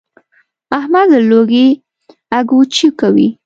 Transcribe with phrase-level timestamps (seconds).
[0.77, 1.67] احمد له لوږې
[2.37, 3.27] اګوچې کوي.